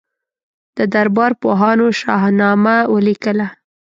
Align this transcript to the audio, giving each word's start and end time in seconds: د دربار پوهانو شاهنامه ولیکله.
د 0.77 0.79
دربار 0.93 1.31
پوهانو 1.41 1.85
شاهنامه 2.01 2.75
ولیکله. 2.93 3.47